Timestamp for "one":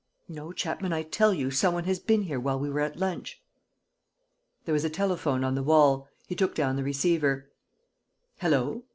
1.75-1.83